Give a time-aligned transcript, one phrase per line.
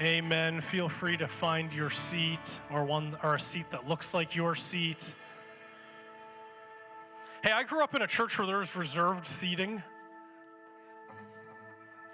[0.00, 0.62] Amen.
[0.62, 4.54] Feel free to find your seat or one or a seat that looks like your
[4.54, 5.14] seat.
[7.42, 9.82] Hey, I grew up in a church where there was reserved seating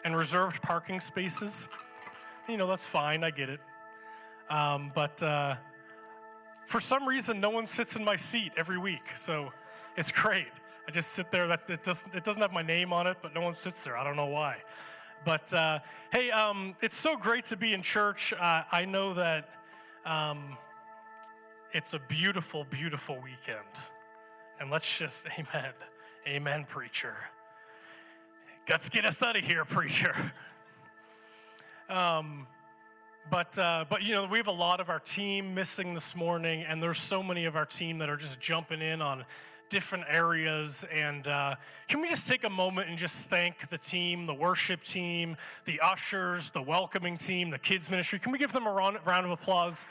[0.05, 1.69] and reserved parking spaces.
[2.49, 3.61] You know, that's fine, I get it.
[4.51, 5.55] Um, but uh,
[6.67, 9.53] for some reason, no one sits in my seat every week, so
[9.97, 10.49] it's great.
[10.89, 11.47] I just sit there.
[11.47, 13.97] That it doesn't it doesn't have my name on it, but no one sits there.
[13.97, 14.57] I don't know why.
[15.25, 15.81] But uh,
[16.13, 18.33] hey, um, it's so great to be in church.
[18.33, 19.49] Uh, I know that
[20.05, 20.57] um,
[21.73, 23.67] it's a beautiful, beautiful weekend.
[24.61, 25.73] And let's just, amen,
[26.27, 27.17] amen, preacher.
[28.69, 30.33] Let's get us out of here, preacher.
[31.89, 32.47] Um,
[33.31, 36.65] but uh, but you know we have a lot of our team missing this morning,
[36.69, 39.25] and there's so many of our team that are just jumping in on
[39.69, 40.85] different areas.
[40.93, 41.57] And uh,
[41.89, 45.81] can we just take a moment and just thank the team, the worship team, the
[45.81, 48.19] ushers, the welcoming team, the kids ministry?
[48.19, 49.87] Can we give them a round, of applause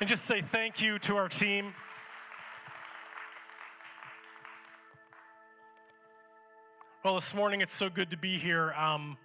[0.00, 1.74] and just say thank you to our team?
[7.04, 8.72] Well, this morning it's so good to be here.
[8.74, 9.16] Um,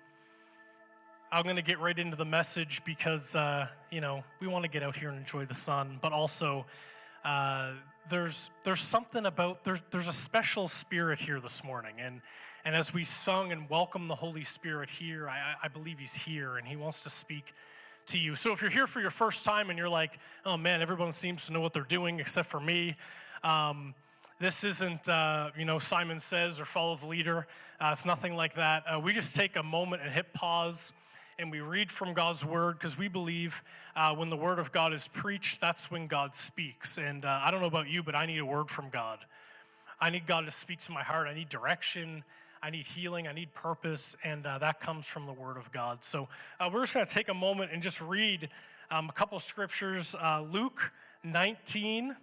[1.31, 4.69] I'm going to get right into the message because, uh, you know, we want to
[4.69, 6.65] get out here and enjoy the sun, but also
[7.27, 7.73] uh,
[8.09, 11.95] there's, there's something about, there, there's a special spirit here this morning.
[11.99, 12.21] And,
[12.63, 16.55] and as we sung and welcome the Holy Spirit here, I, I believe He's here
[16.55, 17.53] and He wants to speak
[18.05, 18.35] to you.
[18.35, 21.47] So if you're here for your first time and you're like, oh man, everyone seems
[21.47, 22.95] to know what they're doing except for me,
[23.43, 23.93] um,
[24.39, 27.45] this isn't, uh, you know, Simon Says or Follow the Leader.
[27.81, 28.83] Uh, it's nothing like that.
[28.83, 30.93] Uh, we just take a moment and hit pause
[31.39, 33.61] and we read from God's Word because we believe
[33.95, 36.97] uh, when the Word of God is preached, that's when God speaks.
[36.97, 39.19] And uh, I don't know about you, but I need a word from God.
[40.01, 41.27] I need God to speak to my heart.
[41.27, 42.23] I need direction.
[42.61, 43.27] I need healing.
[43.27, 44.15] I need purpose.
[44.23, 46.03] And uh, that comes from the Word of God.
[46.03, 46.27] So
[46.59, 48.49] we're just going to take a moment and just read
[48.89, 50.15] um, a couple scriptures.
[50.51, 50.91] Luke
[51.23, 52.15] 19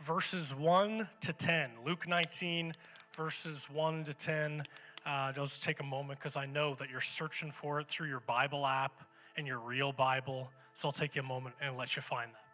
[0.00, 1.70] verses 1 to 10.
[1.84, 2.72] Luke 19,
[3.16, 4.62] verses 1 to 10.
[5.08, 8.20] Uh, just take a moment because I know that you're searching for it through your
[8.20, 8.92] Bible app
[9.36, 10.50] and your real Bible.
[10.74, 12.44] So I'll take you a moment and let you find that.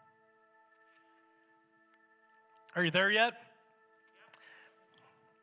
[2.79, 3.35] Are you there yet?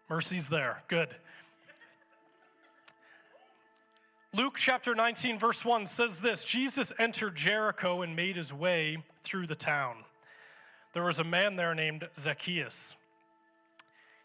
[0.10, 0.84] Mercy's there.
[0.88, 1.10] Good.
[4.34, 9.48] Luke chapter 19, verse 1 says this Jesus entered Jericho and made his way through
[9.48, 9.98] the town
[10.94, 12.96] there was a man there named Zacchaeus.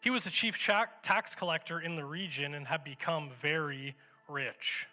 [0.07, 0.57] He was the chief
[1.03, 3.97] tax collector in the region and had become very
[4.29, 4.87] rich.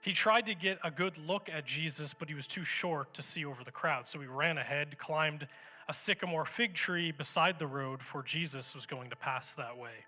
[0.00, 3.20] He tried to get a good look at Jesus, but he was too short to
[3.20, 4.08] see over the crowd.
[4.08, 5.46] So he ran ahead, climbed
[5.86, 10.06] a sycamore fig tree beside the road, for Jesus was going to pass that way.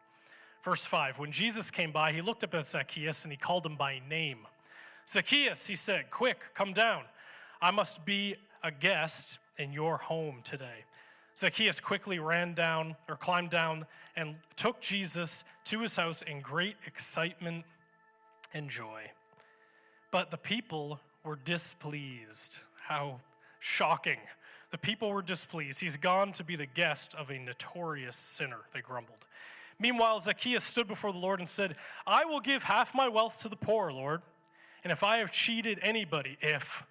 [0.64, 3.76] Verse 5 When Jesus came by, he looked up at Zacchaeus and he called him
[3.76, 4.46] by name.
[5.06, 7.02] Zacchaeus, he said, Quick, come down.
[7.60, 10.86] I must be a guest in your home today.
[11.36, 13.86] Zacchaeus quickly ran down or climbed down
[14.16, 17.64] and took Jesus to his house in great excitement
[18.52, 19.02] and joy.
[20.10, 22.60] But the people were displeased.
[22.80, 23.20] How
[23.58, 24.18] shocking.
[24.70, 25.80] The people were displeased.
[25.80, 29.26] He's gone to be the guest of a notorious sinner, they grumbled.
[29.78, 31.74] Meanwhile, Zacchaeus stood before the Lord and said,
[32.06, 34.22] I will give half my wealth to the poor, Lord.
[34.84, 36.84] And if I have cheated anybody, if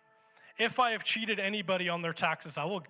[0.58, 2.84] if I have cheated anybody on their taxes, I will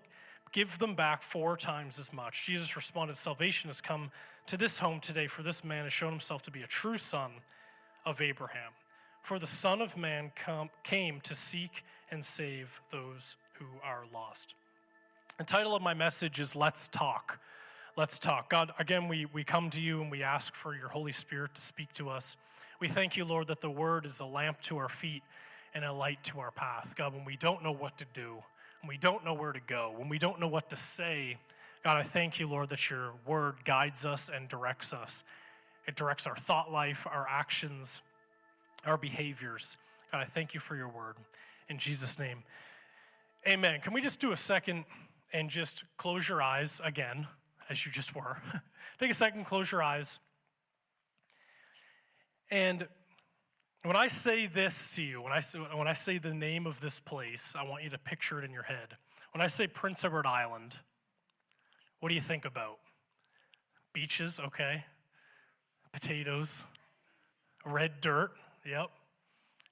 [0.53, 2.45] give them back four times as much.
[2.45, 4.11] Jesus responded, Salvation has come
[4.45, 7.31] to this home today, for this man has shown himself to be a true son
[8.05, 8.71] of Abraham.
[9.23, 10.31] For the Son of Man
[10.83, 14.53] came to seek and save those who are lost.
[15.37, 17.39] The title of my message is Let's Talk.
[17.95, 18.49] Let's talk.
[18.49, 21.61] God, again, we, we come to you and we ask for your Holy Spirit to
[21.61, 22.37] speak to us.
[22.79, 25.21] We thank you, Lord, that the word is a lamp to our feet
[25.73, 26.93] and a light to our path.
[26.97, 28.43] God, when we don't know what to do,
[28.83, 31.37] when we don't know where to go, when we don't know what to say,
[31.85, 35.23] God, I thank you, Lord, that your word guides us and directs us.
[35.87, 38.01] It directs our thought life, our actions,
[38.85, 39.77] our behaviors.
[40.11, 41.15] God, I thank you for your word.
[41.69, 42.43] In Jesus' name,
[43.47, 43.79] amen.
[43.79, 44.83] Can we just do a second
[45.31, 47.25] and just close your eyes again,
[47.69, 48.37] as you just were?
[48.99, 50.19] Take a second, close your eyes.
[52.51, 52.85] And
[53.83, 56.79] when I say this to you, when I, say, when I say the name of
[56.79, 58.95] this place, I want you to picture it in your head.
[59.33, 60.79] When I say Prince Edward Island,
[61.99, 62.77] what do you think about?
[63.93, 64.85] Beaches, okay.
[65.91, 66.63] Potatoes,
[67.65, 68.31] red dirt,
[68.65, 68.89] yep.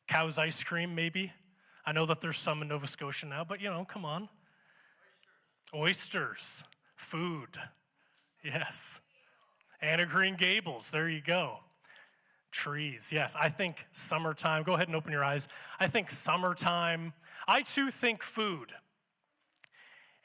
[0.07, 1.31] Cow's ice cream, maybe.
[1.85, 4.27] I know that there's some in Nova Scotia now, but you know, come on.
[5.73, 6.63] Oysters, Oysters.
[6.97, 7.57] food,
[8.43, 8.99] yes.
[9.81, 11.59] Anne of Green Gables, there you go.
[12.51, 13.35] Trees, yes.
[13.39, 14.63] I think summertime.
[14.63, 15.47] Go ahead and open your eyes.
[15.79, 17.13] I think summertime.
[17.47, 18.71] I too think food.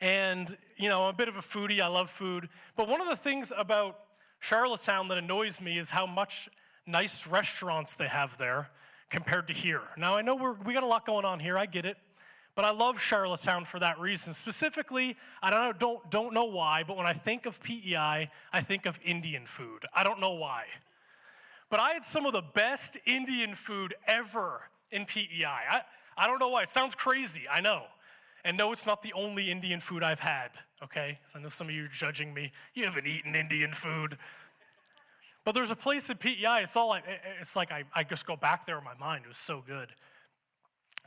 [0.01, 1.81] And, you know, I'm a bit of a foodie.
[1.81, 2.49] I love food.
[2.77, 3.99] But one of the things about
[4.41, 6.49] Charlottetown that annoys me is how much
[6.87, 8.71] nice restaurants they have there
[9.11, 9.83] compared to here.
[9.97, 11.57] Now, I know we're, we got a lot going on here.
[11.57, 11.97] I get it.
[12.55, 14.33] But I love Charlottetown for that reason.
[14.33, 18.61] Specifically, I don't know, don't, don't know why, but when I think of PEI, I
[18.63, 19.85] think of Indian food.
[19.95, 20.65] I don't know why.
[21.71, 25.45] But I had some of the best Indian food ever in PEI.
[25.45, 25.81] I,
[26.17, 26.63] I don't know why.
[26.63, 27.85] It sounds crazy, I know.
[28.45, 30.51] And no, it's not the only Indian food I've had,
[30.83, 31.19] okay?
[31.27, 32.53] So I know some of you are judging me.
[32.75, 34.17] You haven't eaten Indian food.
[35.45, 36.97] But there's a place in PEI, it's all,
[37.41, 39.25] it's like I, I just go back there in my mind.
[39.25, 39.89] It was so good.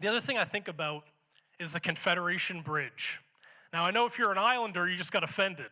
[0.01, 1.03] The other thing I think about
[1.59, 3.19] is the Confederation Bridge.
[3.71, 5.71] Now, I know if you're an islander, you just got offended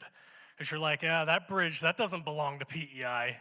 [0.55, 3.37] because you're like, yeah, that bridge, that doesn't belong to PEI.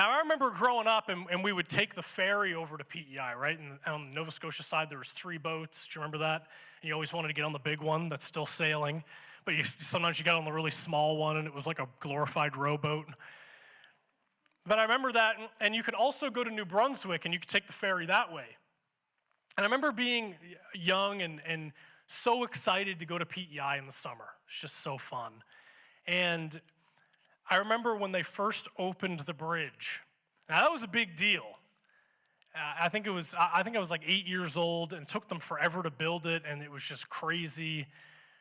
[0.00, 3.34] Now, I remember growing up and, and we would take the ferry over to PEI,
[3.38, 3.58] right?
[3.58, 5.86] And on the Nova Scotia side, there was three boats.
[5.86, 6.46] Do you remember that?
[6.80, 9.04] And you always wanted to get on the big one that's still sailing.
[9.44, 11.86] But you, sometimes you got on the really small one and it was like a
[12.00, 13.08] glorified rowboat.
[14.64, 17.50] But I remember that, and you could also go to New Brunswick and you could
[17.50, 18.46] take the ferry that way.
[19.58, 20.34] And I remember being
[20.74, 21.72] young and, and
[22.06, 24.30] so excited to go to PEI in the summer.
[24.48, 25.42] It's just so fun.
[26.06, 26.58] And
[27.50, 30.00] I remember when they first opened the bridge.
[30.48, 31.44] Now, that was a big deal.
[32.54, 35.28] Uh, I think it was I think I was like 8 years old and took
[35.28, 37.86] them forever to build it and it was just crazy.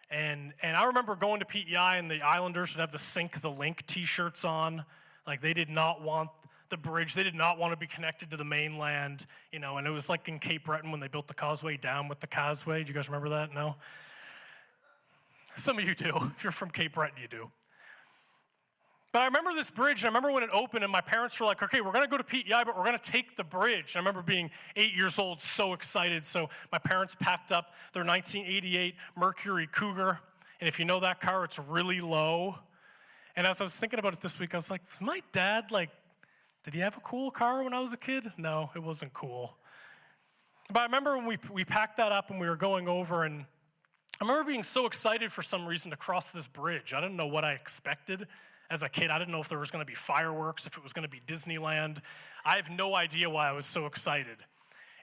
[0.10, 3.52] And and I remember going to PEI and the Islanders would have the sink the
[3.52, 4.84] link t-shirts on.
[5.28, 6.30] Like they did not want
[6.70, 7.14] the bridge.
[7.14, 10.10] They did not want to be connected to the mainland, you know, and it was
[10.10, 12.84] like in Cape Breton when they built the causeway down with the causeway.
[12.84, 13.54] Do you guys remember that?
[13.54, 13.76] No?
[15.56, 16.12] Some of you do.
[16.38, 17.52] If you're from Cape Breton, you do.
[19.12, 21.46] But I remember this bridge, and I remember when it opened, and my parents were
[21.48, 23.96] like, okay, we're gonna go to PEI, but we're gonna take the bridge.
[23.96, 26.24] And I remember being eight years old, so excited.
[26.26, 30.20] So my parents packed up their 1988 Mercury Cougar.
[30.62, 32.60] And if you know that car, it's really low.
[33.36, 35.72] And as I was thinking about it this week, I was like, was my dad
[35.72, 35.90] like
[36.64, 38.32] did he have a cool car when I was a kid?
[38.38, 39.56] No, it wasn't cool.
[40.72, 43.46] But I remember when we, we packed that up and we were going over, and
[44.20, 46.94] I remember being so excited for some reason to cross this bridge.
[46.94, 48.28] I didn't know what I expected
[48.70, 49.10] as a kid.
[49.10, 51.10] I didn't know if there was going to be fireworks, if it was going to
[51.10, 52.00] be Disneyland.
[52.46, 54.38] I have no idea why I was so excited.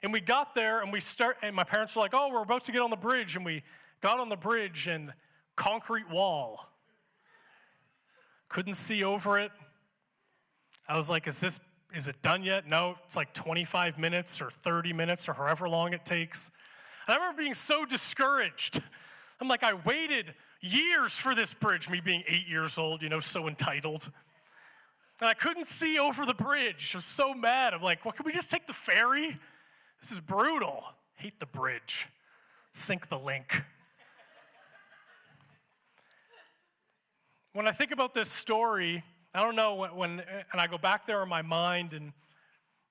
[0.03, 2.63] And we got there, and we start, and my parents were like, "Oh, we're about
[2.65, 3.63] to get on the bridge," and we
[4.01, 5.11] got on the bridge, and
[5.57, 6.69] concrete wall.
[8.47, 9.51] Couldn't see over it.
[10.87, 11.59] I was like, is this,
[11.93, 12.65] is it done yet?
[12.65, 16.49] No, it's like 25 minutes or 30 minutes or however long it takes.
[17.05, 18.81] And I remember being so discouraged.
[19.41, 23.19] I'm like, I waited years for this bridge, me being eight years old, you know,
[23.19, 24.11] so entitled.
[25.19, 26.91] And I couldn't see over the bridge.
[26.93, 27.73] I was so mad.
[27.73, 29.37] I'm like, well, can we just take the ferry?
[29.99, 30.83] This is brutal.
[31.15, 32.07] Hate the bridge.
[32.71, 33.63] Sink the link.
[37.53, 40.11] when I think about this story, I don't know when, when,
[40.51, 42.13] and I go back there in my mind, and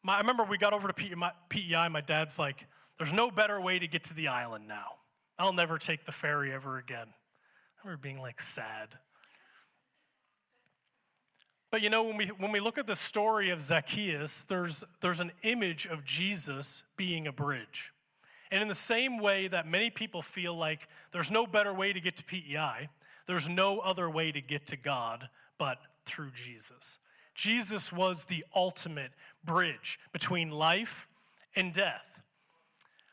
[0.03, 1.89] my, I remember we got over to PEI.
[1.89, 2.67] My dad's like,
[2.99, 4.95] "There's no better way to get to the island now.
[5.39, 7.07] I'll never take the ferry ever again."
[7.85, 8.99] Remember being like sad.
[11.71, 15.21] But you know, when we when we look at the story of Zacchaeus, there's there's
[15.21, 17.93] an image of Jesus being a bridge.
[18.51, 22.01] And in the same way that many people feel like there's no better way to
[22.01, 22.89] get to PEI,
[23.27, 25.29] there's no other way to get to God
[25.59, 26.99] but through Jesus.
[27.35, 29.11] Jesus was the ultimate
[29.45, 31.07] bridge between life
[31.55, 32.23] and death.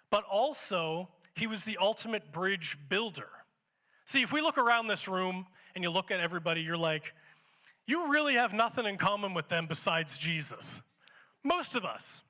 [0.09, 3.29] But also, he was the ultimate bridge builder.
[4.13, 7.15] See, if we look around this room and you look at everybody, you're like,
[7.87, 10.81] you really have nothing in common with them besides Jesus.
[11.43, 12.21] Most of us.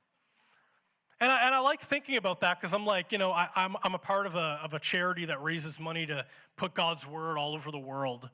[1.20, 3.76] And I, and I like thinking about that because I'm like, you know, I, I'm,
[3.84, 6.26] I'm a part of a, of a charity that raises money to
[6.56, 8.30] put God's word all over the world.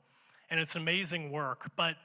[0.48, 1.72] And it's amazing work.
[1.74, 1.96] But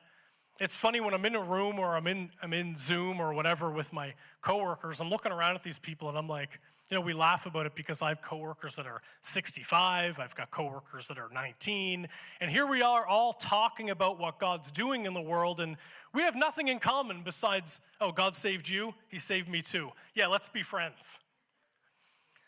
[0.60, 3.70] it's funny when I'm in a room or I'm in, I'm in Zoom or whatever
[3.70, 7.14] with my coworkers, I'm looking around at these people and I'm like, you know, we
[7.14, 11.30] laugh about it because I have coworkers that are 65, I've got coworkers that are
[11.34, 12.08] 19,
[12.40, 15.78] and here we are all talking about what God's doing in the world, and
[16.14, 19.90] we have nothing in common besides, oh, God saved you, He saved me too.
[20.14, 21.20] Yeah, let's be friends.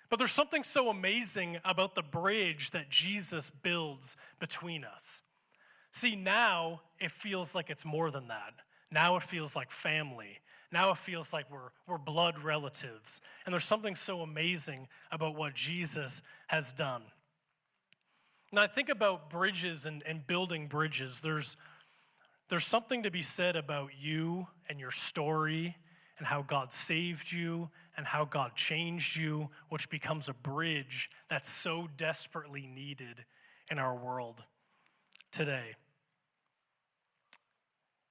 [0.10, 5.22] But there's something so amazing about the bridge that Jesus builds between us.
[5.92, 8.54] See, now it feels like it's more than that.
[8.92, 10.40] Now it feels like family.
[10.72, 13.22] Now it feels like we're, we're blood relatives.
[13.46, 17.04] And there's something so amazing about what Jesus has done.
[18.52, 21.22] Now, I think about bridges and, and building bridges.
[21.22, 21.58] There's,
[22.50, 25.76] there's something to be said about you and your story
[26.18, 31.50] and how God saved you and how God changed you, which becomes a bridge that's
[31.50, 33.26] so desperately needed
[33.70, 34.44] in our world
[35.32, 35.76] today.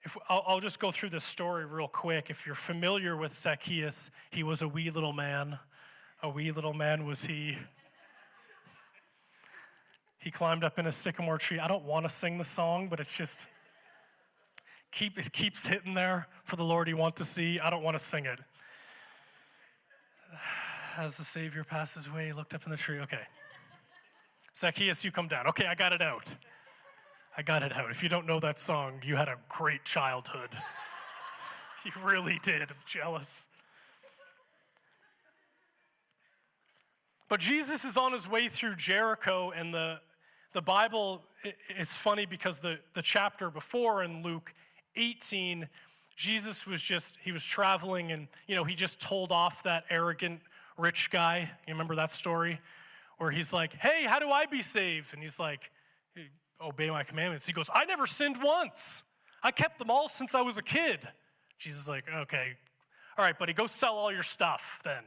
[0.06, 2.30] If, I'll, I'll just go through this story real quick.
[2.30, 5.58] If you're familiar with Zacchaeus, he was a wee little man.
[6.22, 7.58] A wee little man was he.
[10.20, 11.58] He climbed up in a sycamore tree.
[11.58, 13.46] I don't want to sing the song, but it's just
[14.92, 17.58] keep, it keeps hitting there for the Lord you want to see.
[17.58, 18.38] I don't want to sing it.
[20.96, 23.00] As the Savior passes away, he looked up in the tree.
[23.00, 23.22] Okay.
[24.56, 25.48] Zacchaeus, you come down.
[25.48, 26.36] Okay, I got it out.
[27.38, 27.90] I got it out.
[27.90, 30.48] If you don't know that song, you had a great childhood.
[31.84, 32.62] you really did.
[32.62, 33.48] I'm jealous.
[37.28, 40.00] But Jesus is on his way through Jericho, and the,
[40.54, 41.22] the Bible,
[41.68, 44.54] it's funny because the, the chapter before in Luke
[44.94, 45.68] 18,
[46.16, 50.40] Jesus was just, he was traveling and, you know, he just told off that arrogant
[50.78, 51.50] rich guy.
[51.66, 52.60] You remember that story?
[53.18, 55.12] Where he's like, hey, how do I be saved?
[55.12, 55.70] And he's like,
[56.60, 57.46] obey my commandments.
[57.46, 59.02] He goes, I never sinned once.
[59.42, 61.06] I kept them all since I was a kid.
[61.58, 62.56] Jesus is like, okay,
[63.18, 65.02] all right, buddy, go sell all your stuff then.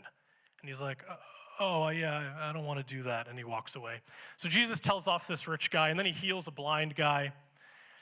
[0.62, 1.15] And he's like, uh,
[1.60, 3.27] oh, yeah, I don't want to do that.
[3.27, 4.01] And he walks away.
[4.38, 7.34] So Jesus tells off this rich guy, and then he heals a blind guy.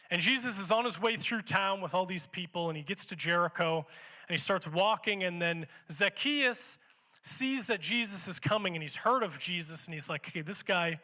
[0.09, 3.05] And Jesus is on his way through town with all these people, and he gets
[3.07, 3.85] to Jericho,
[4.29, 6.77] and he starts walking, and then Zacchaeus
[7.23, 10.63] sees that Jesus is coming, and he's heard of Jesus, and he's like, okay, this
[10.63, 10.99] guy,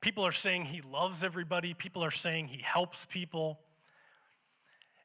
[0.00, 3.58] people are saying he loves everybody, people are saying he helps people.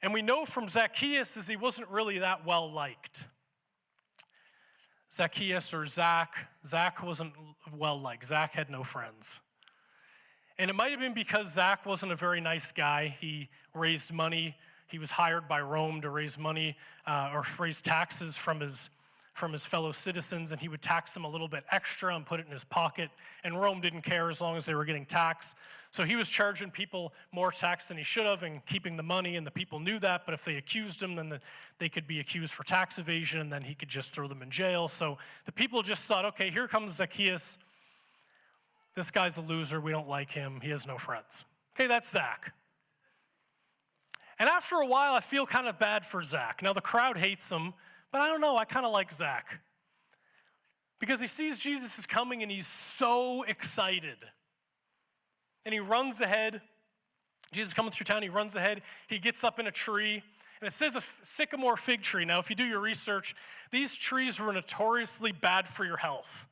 [0.01, 3.25] And we know from Zacchaeus is he wasn't really that well liked.
[5.11, 7.33] Zacchaeus or Zach, Zach wasn't
[7.77, 8.25] well liked.
[8.25, 9.39] Zach had no friends.
[10.57, 13.15] And it might have been because Zach wasn't a very nice guy.
[13.21, 14.55] He raised money.
[14.87, 16.75] He was hired by Rome to raise money
[17.07, 18.89] uh, or raise taxes from his,
[19.33, 22.39] from his fellow citizens, and he would tax them a little bit extra and put
[22.39, 23.09] it in his pocket.
[23.43, 25.55] And Rome didn't care as long as they were getting tax.
[25.91, 29.35] So he was charging people more tax than he should have and keeping the money,
[29.35, 30.25] and the people knew that.
[30.25, 31.39] But if they accused him, then the,
[31.79, 34.51] they could be accused for tax evasion, and then he could just throw them in
[34.51, 34.87] jail.
[34.87, 37.57] So the people just thought, okay, here comes Zacchaeus
[38.95, 39.81] this guy's a loser.
[39.81, 40.59] We don't like him.
[40.61, 41.45] He has no friends.
[41.75, 42.53] Okay, that's Zach.
[44.37, 46.61] And after a while, I feel kind of bad for Zach.
[46.61, 47.73] Now, the crowd hates him,
[48.13, 48.55] but I don't know.
[48.55, 49.59] I kind of like Zach
[50.99, 54.17] because he sees Jesus is coming and he's so excited.
[55.65, 56.61] And he runs ahead.
[57.51, 58.21] Jesus coming through town.
[58.21, 58.83] He runs ahead.
[59.07, 60.23] He gets up in a tree.
[60.61, 62.23] And it says a sycamore fig tree.
[62.23, 63.35] Now, if you do your research,
[63.71, 66.45] these trees were notoriously bad for your health.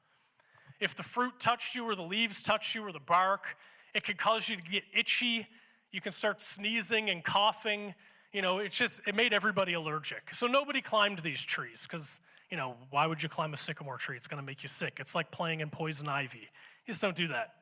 [0.79, 3.55] If the fruit touched you or the leaves touched you or the bark,
[3.93, 5.47] it could cause you to get itchy.
[5.91, 7.93] You can start sneezing and coughing.
[8.33, 10.33] You know, it just, it made everybody allergic.
[10.33, 12.19] So nobody climbed these trees because,
[12.49, 14.15] you know, why would you climb a sycamore tree?
[14.15, 14.97] It's going to make you sick.
[14.99, 16.49] It's like playing in poison ivy.
[16.85, 17.55] You just don't do that.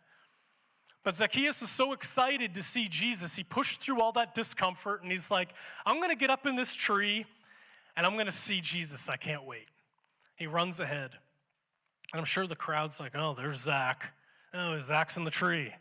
[1.03, 3.35] But Zacchaeus is so excited to see Jesus.
[3.35, 5.49] He pushed through all that discomfort and he's like,
[5.85, 7.25] I'm going to get up in this tree
[7.95, 9.09] and I'm going to see Jesus.
[9.09, 9.67] I can't wait.
[10.35, 11.11] He runs ahead.
[12.13, 14.13] And I'm sure the crowd's like, oh, there's Zach.
[14.53, 15.73] Oh, Zach's in the tree.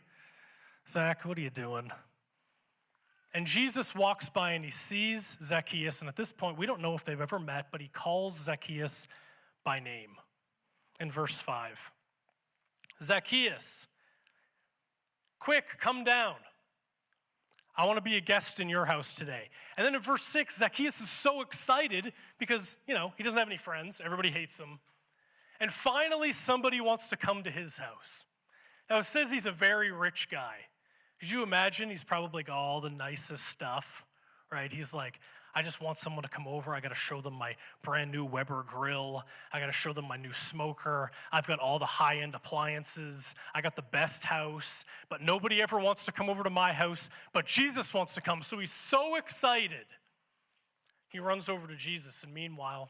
[0.87, 1.91] Zach, what are you doing?
[3.33, 6.01] And Jesus walks by and he sees Zacchaeus.
[6.01, 9.07] And at this point, we don't know if they've ever met, but he calls Zacchaeus
[9.63, 10.15] by name
[10.99, 11.91] in verse 5.
[13.01, 13.87] Zacchaeus,
[15.39, 16.35] quick, come down.
[17.77, 19.49] I want to be a guest in your house today.
[19.77, 23.47] And then in verse 6, Zacchaeus is so excited because, you know, he doesn't have
[23.47, 24.01] any friends.
[24.03, 24.79] Everybody hates him.
[25.61, 28.25] And finally, somebody wants to come to his house.
[28.89, 30.55] Now, it says he's a very rich guy.
[31.19, 31.89] Could you imagine?
[31.89, 34.05] He's probably got all the nicest stuff,
[34.51, 34.71] right?
[34.71, 35.19] He's like,
[35.53, 36.73] I just want someone to come over.
[36.73, 39.23] I got to show them my brand new Weber grill.
[39.51, 41.11] I got to show them my new smoker.
[41.31, 43.33] I've got all the high end appliances.
[43.53, 44.85] I got the best house.
[45.09, 48.41] But nobody ever wants to come over to my house, but Jesus wants to come.
[48.41, 49.87] So he's so excited.
[51.09, 52.89] He runs over to Jesus, and meanwhile,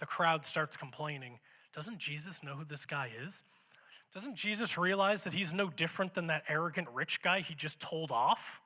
[0.00, 1.38] the crowd starts complaining.
[1.72, 3.44] Doesn't Jesus know who this guy is?
[4.14, 8.10] Doesn't Jesus realize that he's no different than that arrogant rich guy he just told
[8.10, 8.62] off?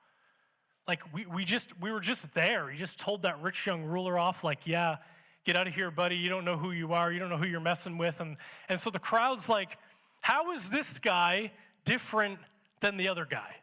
[0.86, 2.70] Like we, we just we were just there.
[2.70, 4.96] He just told that rich young ruler off, like, yeah,
[5.44, 6.16] get out of here, buddy.
[6.16, 8.20] You don't know who you are, you don't know who you're messing with.
[8.20, 8.36] And
[8.68, 9.78] and so the crowd's like,
[10.20, 11.52] how is this guy
[11.84, 12.38] different
[12.80, 13.56] than the other guy?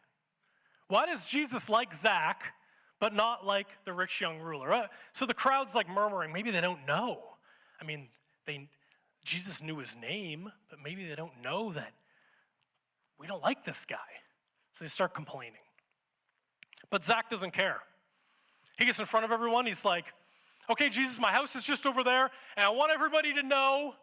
[0.88, 2.53] Why does Jesus like Zach,
[3.00, 4.71] but not like the rich young ruler?
[4.71, 7.19] Uh, so the crowd's like murmuring, maybe they don't know.
[7.81, 8.07] I mean,
[8.45, 8.67] they,
[9.29, 11.93] Jesus knew his name, but maybe they don't know that
[13.19, 13.98] we don't like this guy.
[14.74, 15.62] So they start complaining.
[16.89, 17.77] But Zach doesn't care.
[18.79, 19.67] He gets in front of everyone.
[19.67, 20.05] He's like,
[20.71, 23.95] Okay, Jesus, my house is just over there, and I want everybody to know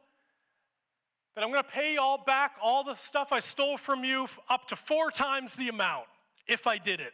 [1.34, 4.26] that I'm going to pay you all back all the stuff I stole from you
[4.48, 6.06] up to four times the amount
[6.46, 7.12] if I did it.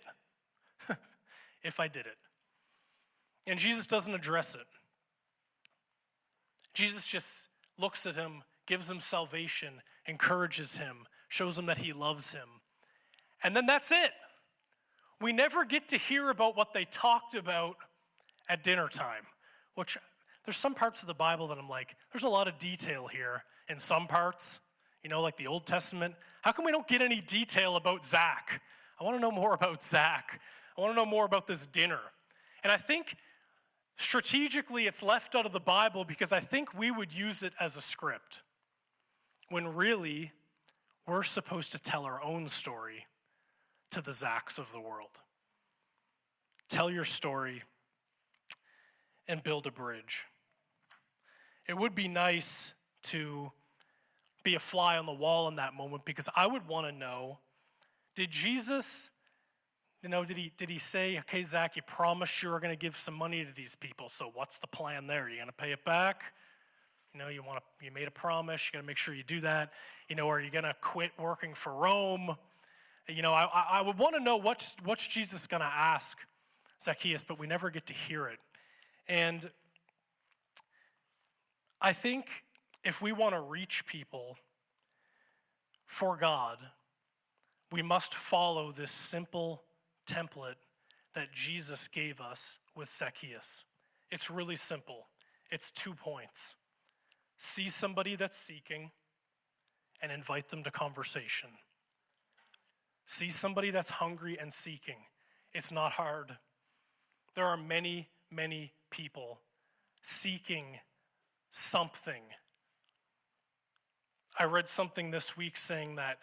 [1.63, 2.17] if I did it.
[3.47, 4.67] And Jesus doesn't address it.
[6.75, 7.49] Jesus just
[7.79, 12.49] looks at him, gives him salvation, encourages him, shows him that he loves him.
[13.43, 14.13] And then that's it.
[15.21, 17.77] We never get to hear about what they talked about
[18.49, 19.25] at dinner time,
[19.75, 19.97] which
[20.45, 23.45] there's some parts of the Bible that I'm like, there's a lot of detail here
[23.69, 24.59] in some parts,
[25.03, 26.15] you know, like the Old Testament.
[26.43, 28.61] How come we don't get any detail about Zach?
[29.01, 30.41] I want to know more about Zach.
[30.77, 32.01] I want to know more about this dinner.
[32.63, 33.17] And I think
[34.03, 37.77] strategically it's left out of the Bible because I think we would use it as
[37.77, 38.43] a script
[39.49, 40.33] when really
[41.07, 43.07] we're supposed to tell our own story
[43.91, 45.21] to the Zachs of the world.
[46.69, 47.63] Tell your story
[49.29, 50.25] and build a bridge.
[51.69, 52.73] It would be nice
[53.05, 53.53] to
[54.43, 57.39] be a fly on the wall in that moment because I would want to know
[58.15, 59.11] did Jesus,
[60.03, 62.79] you know, did he, did he say, okay, Zach, you promised you were going to
[62.79, 65.25] give some money to these people, so what's the plan there?
[65.25, 66.25] Are you going to pay it back?
[67.15, 69.23] You know, you want to, you made a promise, you got to make sure you
[69.23, 69.73] do that.
[70.09, 72.37] You know, are you going to quit working for Rome?
[73.09, 76.19] You know, I, I would want to know what's, what's Jesus going to ask
[76.81, 78.39] Zacchaeus, but we never get to hear it.
[79.07, 79.51] And
[81.81, 82.27] I think
[82.83, 84.37] if we want to reach people
[85.87, 86.59] for God,
[87.71, 89.63] we must follow this simple
[90.13, 90.57] template
[91.15, 93.65] that Jesus gave us with Zacchaeus.
[94.11, 95.07] It's really simple.
[95.51, 96.55] It's two points.
[97.39, 98.91] See somebody that's seeking
[100.01, 101.51] and invite them to conversation.
[103.07, 104.97] See somebody that's hungry and seeking.
[105.53, 106.37] It's not hard.
[107.35, 109.41] There are many, many people
[110.03, 110.79] seeking
[111.51, 112.23] something.
[114.39, 116.19] I read something this week saying that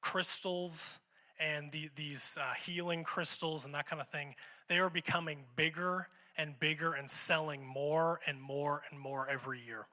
[0.00, 0.98] crystals
[1.38, 4.34] and the, these uh, healing crystals and that kind of thing,
[4.68, 9.86] they are becoming bigger and bigger and selling more and more and more every year.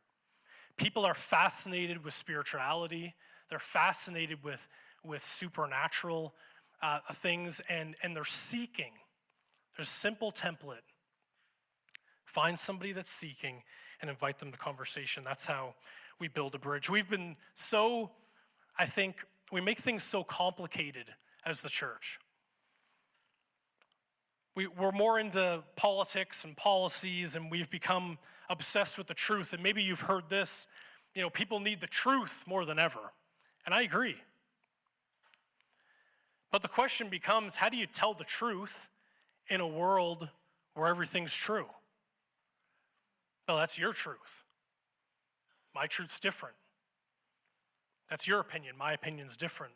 [0.78, 3.16] People are fascinated with spirituality,
[3.50, 4.68] they're fascinated with,
[5.04, 6.34] with supernatural
[6.82, 8.94] uh, things, and, and they're seeking.
[9.76, 10.86] There's a simple template.
[12.26, 13.62] Find somebody that's seeking
[14.02, 15.24] and invite them to conversation.
[15.24, 15.76] That's how
[16.20, 16.90] we build a bridge.
[16.90, 18.12] We've been so,
[18.80, 19.18] I think,
[19.52, 21.06] we make things so complicated
[21.46, 22.20] as the church.
[24.56, 28.18] We, we're more into politics and policies, and we've become
[28.50, 29.54] obsessed with the truth.
[29.54, 30.68] And maybe you've heard this
[31.14, 33.00] you know, people need the truth more than ever.
[33.66, 34.16] And I agree.
[36.52, 38.90] But the question becomes how do you tell the truth
[39.48, 40.30] in a world
[40.74, 41.68] where everything's true?
[43.48, 44.46] Well, that's your truth.
[45.76, 46.56] My truth's different.
[48.10, 48.76] That's your opinion.
[48.78, 49.74] My opinion's different.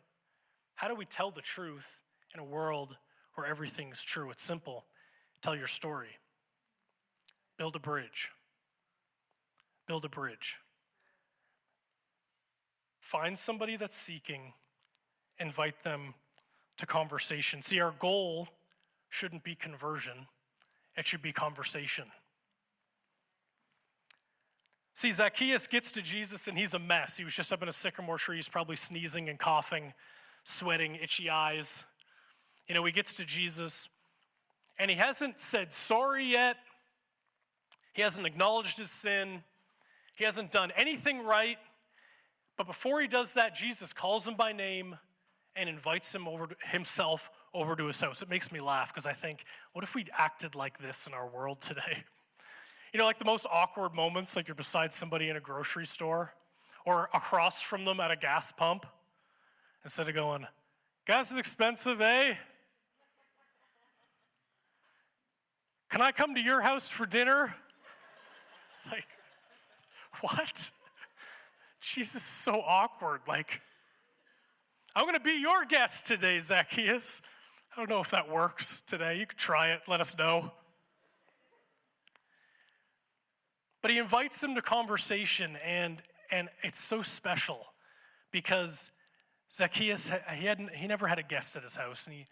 [0.76, 2.00] How do we tell the truth
[2.32, 2.96] in a world
[3.34, 4.30] where everything's true?
[4.30, 4.84] It's simple.
[5.42, 6.18] Tell your story.
[7.58, 8.30] Build a bridge.
[9.86, 10.58] Build a bridge.
[13.00, 14.52] Find somebody that's seeking,
[15.38, 16.14] invite them
[16.76, 17.62] to conversation.
[17.62, 18.48] See, our goal
[19.08, 20.26] shouldn't be conversion,
[20.96, 22.06] it should be conversation.
[24.94, 27.18] See, Zacchaeus gets to Jesus and he's a mess.
[27.18, 28.36] He was just up in a sycamore tree.
[28.36, 29.92] He's probably sneezing and coughing,
[30.46, 31.84] sweating, itchy eyes.
[32.68, 33.88] You know, he gets to Jesus
[34.78, 36.56] and he hasn't said sorry yet.
[37.92, 39.42] He hasn't acknowledged his sin.
[40.16, 41.58] He hasn't done anything right.
[42.56, 44.96] But before he does that, Jesus calls him by name
[45.56, 48.22] and invites him over to, himself over to his house.
[48.22, 51.26] It makes me laugh because I think, what if we acted like this in our
[51.28, 52.04] world today?
[52.92, 56.32] You know, like the most awkward moments, like you're beside somebody in a grocery store
[56.86, 58.86] or across from them at a gas pump,
[59.86, 60.44] instead of going,
[61.06, 62.34] gas is expensive, eh?
[65.88, 67.54] Can I come to your house for dinner?
[68.72, 69.06] It's like,
[70.22, 70.72] what?
[71.80, 73.20] Jesus is so awkward.
[73.28, 73.60] Like,
[74.96, 77.22] I'm going to be your guest today, Zacchaeus.
[77.72, 79.20] I don't know if that works today.
[79.20, 80.50] You could try it, let us know.
[83.82, 87.66] But he invites them to conversation, and, and it's so special
[88.32, 88.90] because
[89.56, 92.26] Zacchaeus, he, hadn't, he never had a guest at his house, and he,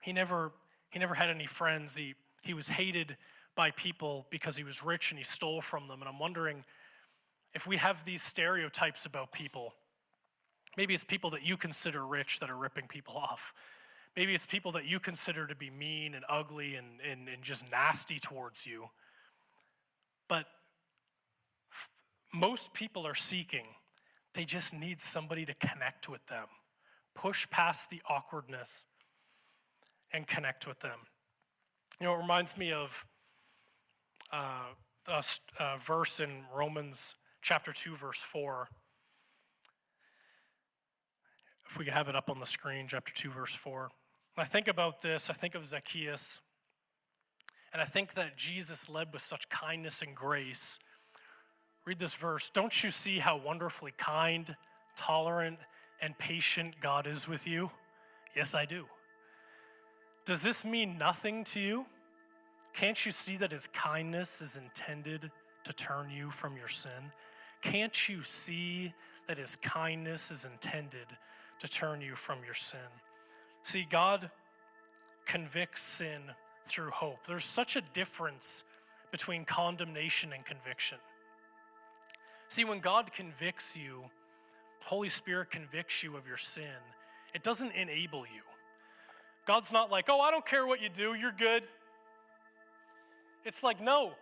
[0.00, 0.52] he, never,
[0.88, 1.94] he never had any friends.
[1.94, 3.18] He, he was hated
[3.54, 6.00] by people because he was rich and he stole from them.
[6.00, 6.64] And I'm wondering
[7.52, 9.74] if we have these stereotypes about people.
[10.78, 13.52] Maybe it's people that you consider rich that are ripping people off.
[14.16, 17.70] Maybe it's people that you consider to be mean and ugly and, and, and just
[17.70, 18.88] nasty towards you.
[20.28, 20.46] But
[22.32, 23.66] most people are seeking,
[24.32, 26.46] they just need somebody to connect with them,
[27.20, 28.86] push past the awkwardness
[30.10, 31.00] and connect with them.
[32.00, 33.04] You know, it reminds me of
[34.32, 34.72] uh,
[35.06, 35.22] a
[35.58, 38.68] uh, verse in Romans chapter 2, verse 4.
[41.68, 43.90] If we have it up on the screen, chapter 2, verse 4.
[44.34, 46.40] When I think about this, I think of Zacchaeus,
[47.70, 50.78] and I think that Jesus led with such kindness and grace.
[51.84, 54.56] Read this verse Don't you see how wonderfully kind,
[54.96, 55.58] tolerant,
[56.02, 57.70] and patient God is with you?
[58.34, 58.86] Yes, I do.
[60.24, 61.86] Does this mean nothing to you?
[62.72, 65.30] Can't you see that his kindness is intended
[65.64, 67.12] to turn you from your sin?
[67.62, 68.94] Can't you see
[69.28, 71.06] that his kindness is intended
[71.60, 72.78] to turn you from your sin?
[73.64, 74.30] See, God
[75.26, 76.22] convicts sin
[76.66, 77.26] through hope.
[77.26, 78.64] There's such a difference
[79.10, 80.98] between condemnation and conviction.
[82.48, 84.04] See, when God convicts you,
[84.84, 86.64] Holy Spirit convicts you of your sin,
[87.34, 88.42] it doesn't enable you.
[89.46, 91.66] God's not like, oh, I don't care what you do, you're good.
[93.44, 94.12] It's like, no,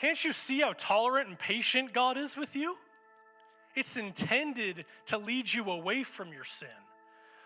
[0.00, 2.76] can't you see how tolerant and patient God is with you?
[3.76, 6.68] It's intended to lead you away from your sin.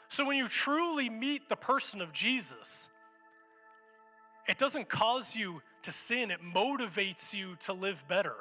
[0.09, 2.89] So when you truly meet the person of Jesus,
[4.49, 8.37] it doesn't cause you to sin, it motivates you to live better.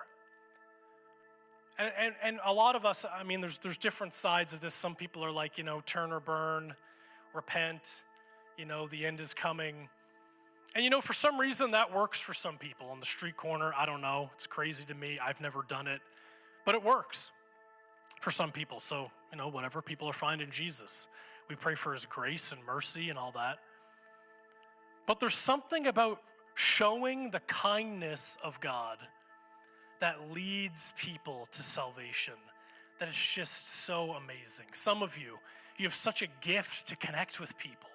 [1.79, 4.73] And, and, and a lot of us, I mean, there's, there's different sides of this.
[4.73, 6.75] Some people are like, you know, turn or burn,
[7.33, 8.01] repent,
[8.57, 9.89] you know, the end is coming.
[10.75, 13.73] And you know, for some reason that works for some people on the street corner.
[13.77, 14.29] I don't know.
[14.35, 15.19] It's crazy to me.
[15.23, 16.01] I've never done it.
[16.65, 17.31] But it works
[18.21, 18.79] for some people.
[18.79, 21.07] So, you know, whatever people are finding Jesus.
[21.49, 23.59] We pray for his grace and mercy and all that.
[25.05, 26.21] But there's something about
[26.55, 28.97] showing the kindness of God
[30.03, 32.33] that leads people to salvation
[32.99, 34.65] that is just so amazing.
[34.73, 35.37] Some of you,
[35.77, 37.89] you have such a gift to connect with people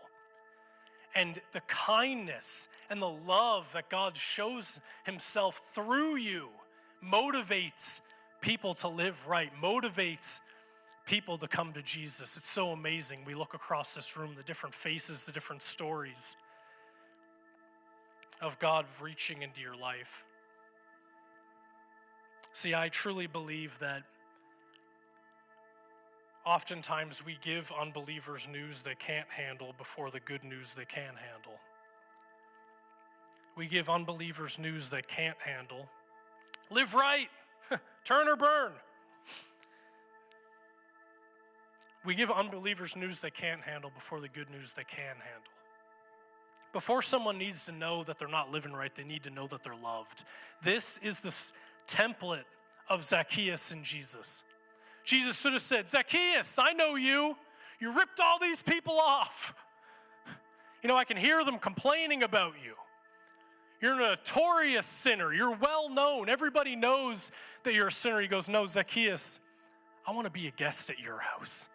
[1.14, 6.48] and the kindness and the love that God shows Himself through you
[7.04, 8.00] motivates
[8.40, 10.40] people to live right, motivates
[11.04, 12.38] people to come to Jesus.
[12.38, 13.20] It's so amazing.
[13.26, 16.36] We look across this room, the different faces, the different stories
[18.40, 20.24] of God reaching into your life.
[22.58, 24.02] See, I truly believe that
[26.44, 31.60] Oftentimes, we give unbelievers news they can't handle before the good news they can handle.
[33.54, 35.88] We give unbelievers news they can't handle.
[36.70, 37.28] Live right,
[38.04, 38.72] turn or burn.
[42.04, 45.52] We give unbelievers news they can't handle before the good news they can handle.
[46.72, 49.62] Before someone needs to know that they're not living right, they need to know that
[49.62, 50.24] they're loved.
[50.62, 51.34] This is the
[51.88, 52.44] template
[52.88, 54.42] of Zacchaeus and Jesus.
[55.04, 57.36] Jesus should have said, Zacchaeus, I know you.
[57.80, 59.54] You ripped all these people off.
[60.82, 62.74] You know, I can hear them complaining about you.
[63.80, 65.32] You're a notorious sinner.
[65.32, 66.28] You're well known.
[66.28, 67.30] Everybody knows
[67.62, 68.20] that you're a sinner.
[68.20, 69.40] He goes, No, Zacchaeus,
[70.06, 71.68] I want to be a guest at your house.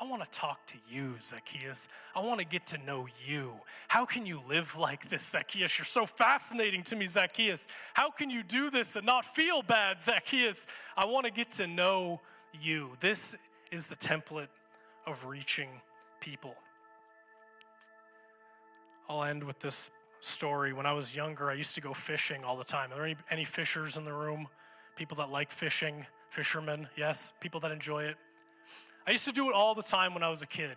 [0.00, 1.88] I want to talk to you, Zacchaeus.
[2.14, 3.54] I want to get to know you.
[3.88, 5.76] How can you live like this, Zacchaeus?
[5.76, 7.66] You're so fascinating to me, Zacchaeus.
[7.94, 10.68] How can you do this and not feel bad, Zacchaeus?
[10.96, 12.20] I want to get to know
[12.60, 12.90] you.
[13.00, 13.34] This
[13.72, 14.48] is the template
[15.04, 15.68] of reaching
[16.20, 16.54] people.
[19.08, 20.72] I'll end with this story.
[20.72, 22.92] When I was younger, I used to go fishing all the time.
[22.92, 24.46] Are there any, any fishers in the room?
[24.94, 26.06] People that like fishing?
[26.30, 26.88] Fishermen?
[26.96, 27.32] Yes?
[27.40, 28.16] People that enjoy it?
[29.08, 30.76] I used to do it all the time when I was a kid.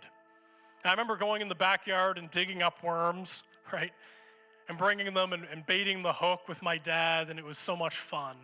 [0.86, 3.92] I remember going in the backyard and digging up worms, right?
[4.70, 7.76] And bringing them and, and baiting the hook with my dad, and it was so
[7.76, 8.38] much fun.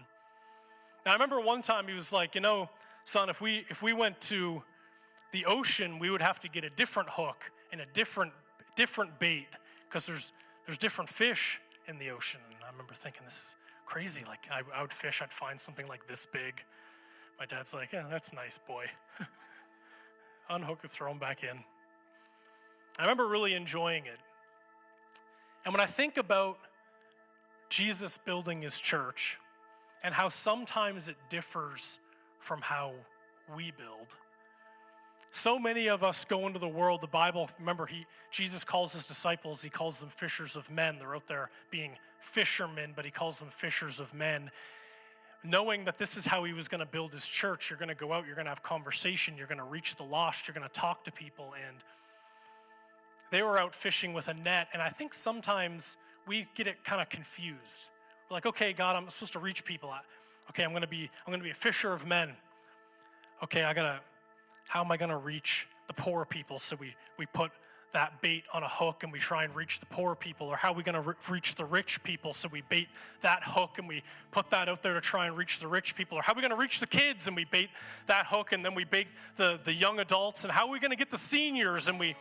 [1.05, 2.69] And I remember one time he was like, You know,
[3.05, 4.61] son, if we if we went to
[5.31, 8.33] the ocean, we would have to get a different hook and a different
[8.75, 9.47] different bait
[9.87, 10.33] because there's
[10.65, 12.41] there's different fish in the ocean.
[12.49, 14.23] And I remember thinking this is crazy.
[14.27, 16.61] Like I, I would fish, I'd find something like this big.
[17.39, 18.87] My dad's like, yeah, that's nice, boy.
[20.49, 21.57] Unhook and throw them back in.
[22.97, 24.19] I remember really enjoying it.
[25.65, 26.57] And when I think about
[27.69, 29.37] Jesus building his church
[30.03, 31.99] and how sometimes it differs
[32.39, 32.93] from how
[33.55, 34.15] we build.
[35.31, 39.07] So many of us go into the world, the Bible, remember, he, Jesus calls his
[39.07, 40.97] disciples, he calls them fishers of men.
[40.97, 44.49] They're out there being fishermen, but he calls them fishers of men.
[45.43, 47.95] Knowing that this is how he was going to build his church, you're going to
[47.95, 50.67] go out, you're going to have conversation, you're going to reach the lost, you're going
[50.67, 51.53] to talk to people.
[51.67, 51.77] And
[53.31, 54.67] they were out fishing with a net.
[54.73, 57.89] And I think sometimes we get it kind of confused.
[58.29, 59.93] We're like, okay, God, I'm supposed to reach people.
[60.49, 62.33] Okay, I'm gonna be, I'm gonna be a fisher of men.
[63.43, 63.99] Okay, I gotta,
[64.67, 66.59] how am I gonna reach the poor people?
[66.59, 67.51] So we we put
[67.97, 70.45] that bait on a hook and we try and reach the poor people?
[70.45, 72.31] Or how are we going to re- reach the rich people?
[72.31, 72.89] So we bait
[73.21, 76.19] that hook and we put that out there to try and reach the rich people?
[76.19, 77.71] Or how are we going to reach the kids and we bait
[78.05, 80.43] that hook and then we bait the, the young adults?
[80.43, 81.87] And how are we going to get the seniors?
[81.87, 82.15] And we,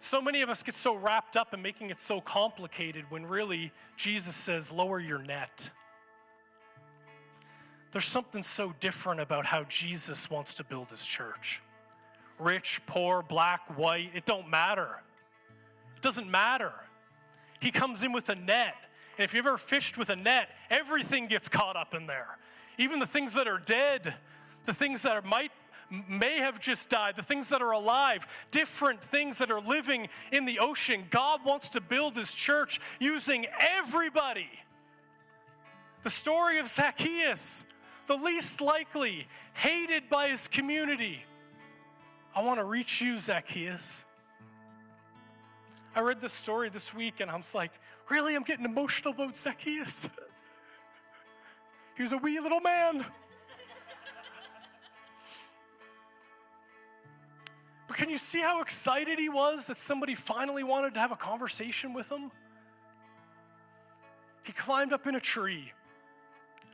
[0.00, 3.70] so many of us get so wrapped up in making it so complicated when really
[3.96, 5.70] Jesus says, lower your net.
[7.92, 11.62] There's something so different about how Jesus wants to build his church
[12.38, 15.00] rich, poor, black, white, it don't matter.
[15.96, 16.72] It doesn't matter.
[17.60, 18.74] He comes in with a net.
[19.16, 22.36] And if you've ever fished with a net, everything gets caught up in there.
[22.78, 24.14] Even the things that are dead,
[24.66, 25.52] the things that are, might
[26.08, 30.44] may have just died, the things that are alive, different things that are living in
[30.44, 31.04] the ocean.
[31.10, 34.48] God wants to build his church using everybody.
[36.02, 37.64] The story of Zacchaeus,
[38.06, 41.24] the least likely, hated by his community,
[42.34, 44.04] I want to reach you, Zacchaeus.
[45.94, 47.70] I read this story this week and I was like,
[48.10, 48.34] really?
[48.34, 50.08] I'm getting emotional about Zacchaeus.
[51.96, 53.06] he was a wee little man.
[57.86, 61.16] but can you see how excited he was that somebody finally wanted to have a
[61.16, 62.32] conversation with him?
[64.44, 65.72] He climbed up in a tree,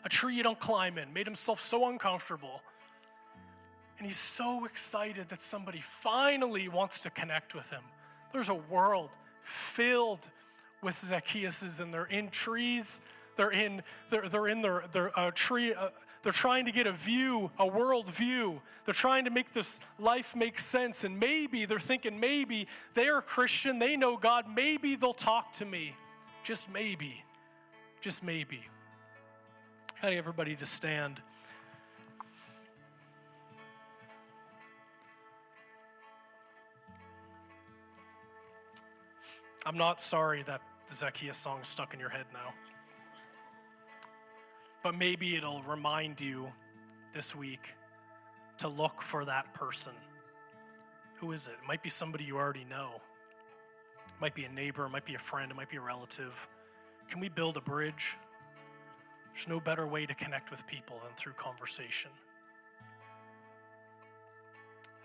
[0.06, 2.62] a tree you don't climb in, made himself so uncomfortable.
[4.00, 7.82] And he's so excited that somebody finally wants to connect with him.
[8.32, 9.10] There's a world
[9.42, 10.26] filled
[10.82, 13.02] with Zacchaeuses, and they're in trees.
[13.36, 15.74] They're in they're, they're in their, their uh, tree.
[15.74, 15.90] Uh,
[16.22, 18.62] they're trying to get a view, a world view.
[18.86, 21.04] They're trying to make this life make sense.
[21.04, 25.94] And maybe they're thinking, maybe they're Christian, they know God, maybe they'll talk to me.
[26.42, 27.22] Just maybe.
[28.00, 28.62] Just maybe.
[30.02, 31.20] I need everybody to stand.
[39.66, 42.54] I'm not sorry that the Zacchaeus song stuck in your head now.
[44.82, 46.50] But maybe it'll remind you
[47.12, 47.74] this week
[48.58, 49.92] to look for that person.
[51.16, 51.52] Who is it?
[51.62, 52.92] It might be somebody you already know.
[54.06, 56.48] It might be a neighbor, it might be a friend, it might be a relative.
[57.08, 58.16] Can we build a bridge?
[59.34, 62.10] There's no better way to connect with people than through conversation.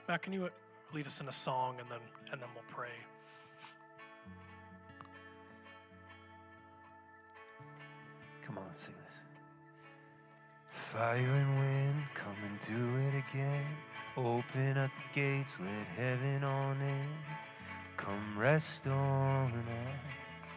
[0.07, 0.49] Matt, can you uh,
[0.93, 1.99] lead us in a song and then
[2.31, 2.89] and then we'll pray.
[8.45, 9.17] Come on, let's sing this.
[10.69, 13.65] Fire and wind, come and do it again.
[14.15, 17.07] Open up the gates, let heaven on in.
[17.97, 20.49] Come rest on us.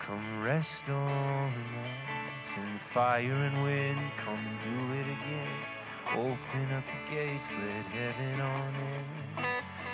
[0.00, 2.46] Come rest on us.
[2.56, 5.48] And fire and wind, come and do it again.
[6.12, 9.44] Open up the gates, let heaven on in.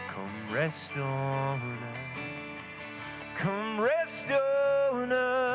[0.08, 2.18] Come rest on us.
[3.36, 5.49] Come rest on us.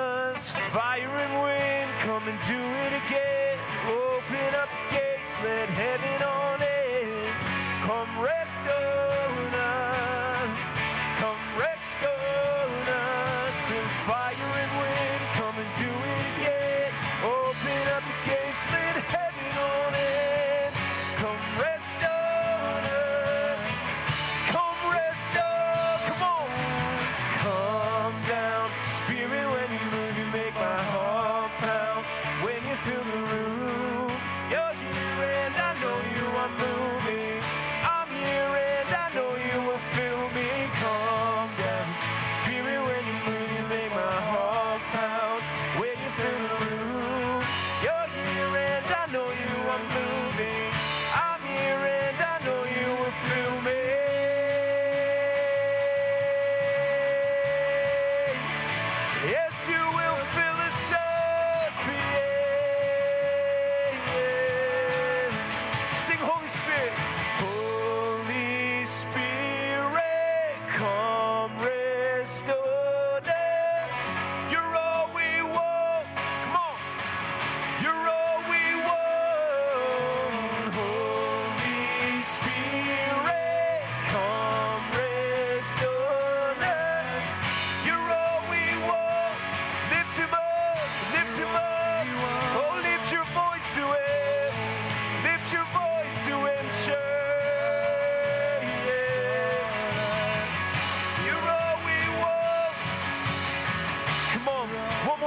[0.51, 3.57] Fire and wind, come and do it again.
[3.87, 7.33] Open up the gates, let heaven on in.
[7.81, 9.24] Come rest us.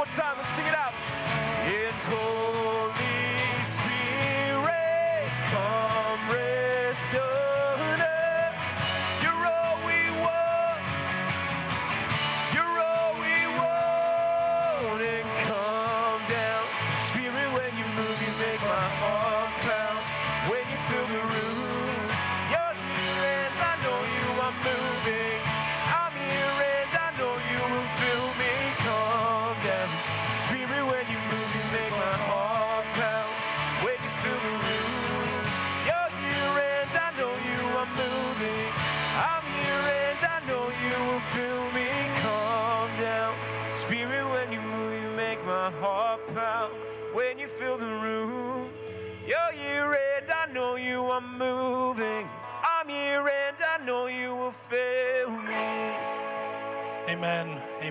[0.06, 0.92] Time, let's sing it out.
[1.66, 2.37] And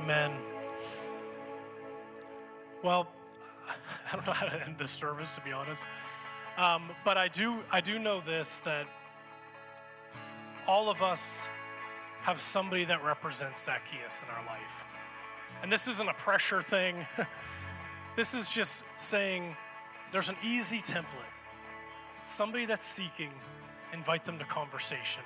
[0.08, 0.32] Amen.
[2.82, 3.10] Well,
[4.10, 5.86] I don't know how to end this service, to be honest.
[6.58, 8.88] Um, but I do, I do know this that
[10.66, 11.46] all of us
[12.22, 14.86] have somebody that represents Zacchaeus in our life.
[15.62, 17.06] And this isn't a pressure thing.
[18.16, 19.58] this is just saying
[20.14, 21.34] there's an easy template.
[22.24, 23.32] Somebody that's seeking,
[23.92, 25.24] invite them to conversation.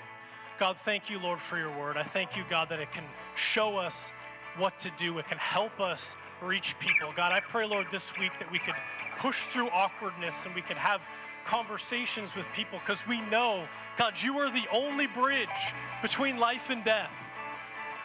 [0.57, 1.97] God, thank you, Lord, for your word.
[1.97, 4.11] I thank you, God, that it can show us
[4.57, 5.17] what to do.
[5.17, 7.11] It can help us reach people.
[7.15, 8.75] God, I pray, Lord, this week that we could
[9.17, 11.01] push through awkwardness and we could have
[11.45, 16.83] conversations with people because we know, God, you are the only bridge between life and
[16.83, 17.11] death.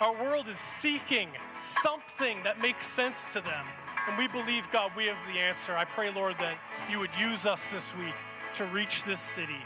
[0.00, 1.28] Our world is seeking
[1.58, 3.64] something that makes sense to them.
[4.08, 5.76] And we believe, God, we have the answer.
[5.76, 6.58] I pray, Lord, that
[6.90, 8.14] you would use us this week
[8.54, 9.58] to reach this city,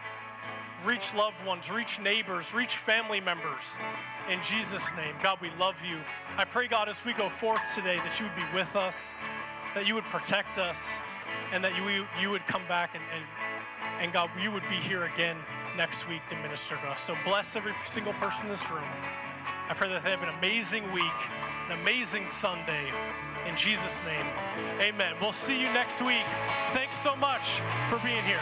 [0.85, 3.79] reach loved ones, reach neighbors, reach family members.
[4.29, 5.99] In Jesus' name, God, we love you.
[6.37, 9.15] I pray, God, as we go forth today, that you would be with us,
[9.75, 11.01] that you would protect us,
[11.53, 13.25] and that you, you would come back and, and,
[14.01, 15.37] and God, you would be here again
[15.77, 17.01] next week to minister to us.
[17.01, 18.85] So bless every single person in this room.
[19.69, 21.05] I pray that they have an amazing week,
[21.69, 22.91] an amazing Sunday.
[23.47, 24.27] In Jesus' name,
[24.81, 25.15] amen.
[25.21, 26.27] We'll see you next week.
[26.73, 28.41] Thanks so much for being here.